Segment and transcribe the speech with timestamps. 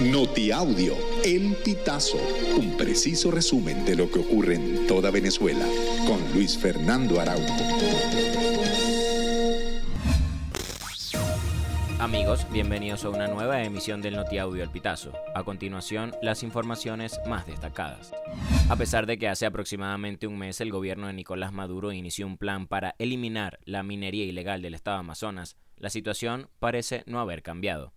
[0.00, 2.18] Notiaudio, El Pitazo,
[2.58, 5.64] un preciso resumen de lo que ocurre en toda Venezuela,
[6.04, 7.54] con Luis Fernando Araújo.
[12.00, 15.12] Amigos, bienvenidos a una nueva emisión del Notiaudio El Pitazo.
[15.32, 18.12] A continuación, las informaciones más destacadas.
[18.68, 22.36] A pesar de que hace aproximadamente un mes el gobierno de Nicolás Maduro inició un
[22.36, 27.92] plan para eliminar la minería ilegal del estado Amazonas, la situación parece no haber cambiado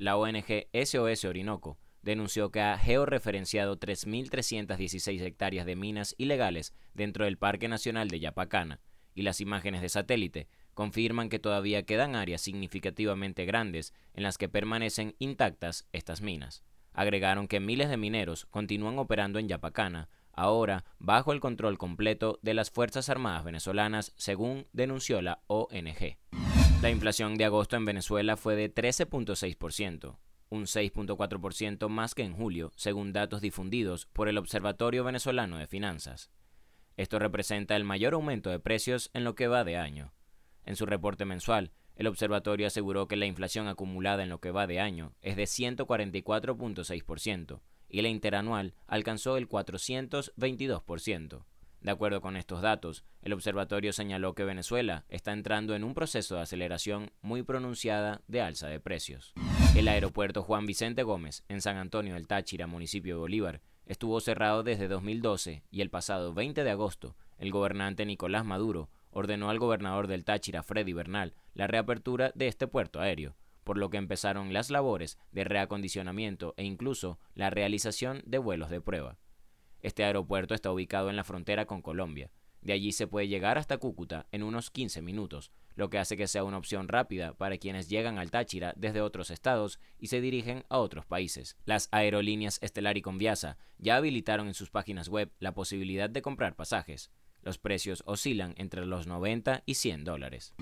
[0.00, 7.36] la ONG SOS Orinoco denunció que ha georreferenciado 3.316 hectáreas de minas ilegales dentro del
[7.36, 8.80] Parque Nacional de Yapacana,
[9.14, 14.48] y las imágenes de satélite confirman que todavía quedan áreas significativamente grandes en las que
[14.48, 16.64] permanecen intactas estas minas.
[16.94, 22.54] Agregaron que miles de mineros continúan operando en Yapacana, ahora bajo el control completo de
[22.54, 26.19] las Fuerzas Armadas venezolanas, según denunció la ONG.
[26.82, 30.16] La inflación de agosto en Venezuela fue de 13.6%,
[30.48, 36.30] un 6.4% más que en julio, según datos difundidos por el Observatorio Venezolano de Finanzas.
[36.96, 40.14] Esto representa el mayor aumento de precios en lo que va de año.
[40.64, 44.66] En su reporte mensual, el observatorio aseguró que la inflación acumulada en lo que va
[44.66, 47.60] de año es de 144.6%
[47.90, 51.44] y la interanual alcanzó el 422%.
[51.80, 56.36] De acuerdo con estos datos, el observatorio señaló que Venezuela está entrando en un proceso
[56.36, 59.32] de aceleración muy pronunciada de alza de precios.
[59.74, 64.62] El aeropuerto Juan Vicente Gómez, en San Antonio del Táchira, municipio de Bolívar, estuvo cerrado
[64.62, 70.06] desde 2012 y el pasado 20 de agosto, el gobernante Nicolás Maduro ordenó al gobernador
[70.06, 74.68] del Táchira, Freddy Bernal, la reapertura de este puerto aéreo, por lo que empezaron las
[74.68, 79.16] labores de reacondicionamiento e incluso la realización de vuelos de prueba.
[79.82, 82.30] Este aeropuerto está ubicado en la frontera con Colombia.
[82.62, 86.26] De allí se puede llegar hasta Cúcuta en unos 15 minutos, lo que hace que
[86.26, 90.64] sea una opción rápida para quienes llegan al Táchira desde otros estados y se dirigen
[90.68, 91.56] a otros países.
[91.64, 96.54] Las aerolíneas Estelar y Conviasa ya habilitaron en sus páginas web la posibilidad de comprar
[96.54, 97.10] pasajes.
[97.42, 100.54] Los precios oscilan entre los 90 y 100 dólares.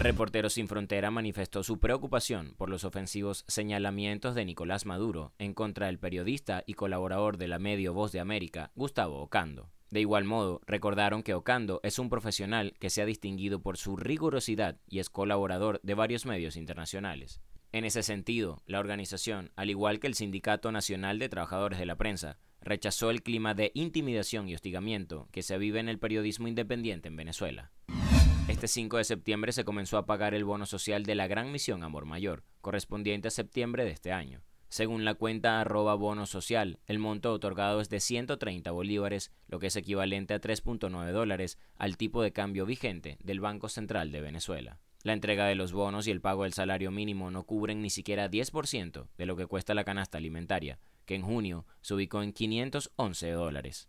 [0.00, 5.86] Reporteros Sin Frontera manifestó su preocupación por los ofensivos señalamientos de Nicolás Maduro en contra
[5.86, 9.72] del periodista y colaborador de la medio Voz de América, Gustavo Ocando.
[9.90, 13.96] De igual modo, recordaron que Ocando es un profesional que se ha distinguido por su
[13.96, 17.40] rigurosidad y es colaborador de varios medios internacionales.
[17.72, 21.96] En ese sentido, la organización, al igual que el Sindicato Nacional de Trabajadores de la
[21.96, 27.08] Prensa, rechazó el clima de intimidación y hostigamiento que se vive en el periodismo independiente
[27.08, 27.72] en Venezuela.
[28.48, 31.82] Este 5 de septiembre se comenzó a pagar el bono social de la Gran Misión
[31.82, 34.40] Amor Mayor, correspondiente a septiembre de este año.
[34.70, 39.66] Según la cuenta arroba bono social, el monto otorgado es de 130 bolívares, lo que
[39.66, 44.80] es equivalente a 3.9 dólares al tipo de cambio vigente del Banco Central de Venezuela.
[45.02, 48.30] La entrega de los bonos y el pago del salario mínimo no cubren ni siquiera
[48.30, 53.30] 10% de lo que cuesta la canasta alimentaria, que en junio se ubicó en 511
[53.30, 53.88] dólares.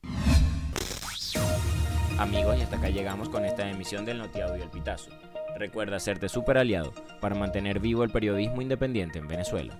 [2.19, 5.09] Amigos, y hasta acá llegamos con esta emisión del Notiaudio El Pitazo.
[5.57, 9.80] Recuerda hacerte super aliado para mantener vivo el periodismo independiente en Venezuela.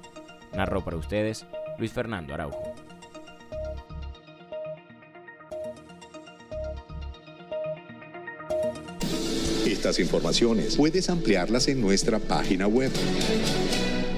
[0.53, 1.45] Narró para ustedes
[1.77, 2.73] Luis Fernando Araujo.
[9.67, 12.91] Estas informaciones puedes ampliarlas en nuestra página web